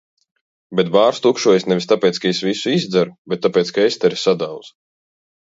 [0.79, 3.15] Bet bārs tukšojas nevis tāpēc, ka es visu izdzeru.
[3.35, 4.75] Bet tāpēc ka Estere sadauza.